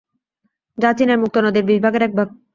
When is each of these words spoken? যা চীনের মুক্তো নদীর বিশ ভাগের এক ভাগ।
যা 0.77 0.89
চীনের 0.97 1.17
মুক্তো 1.17 1.39
নদীর 1.41 1.65
বিশ 1.65 1.79
ভাগের 1.83 2.03
এক 2.03 2.13
ভাগ। 2.15 2.27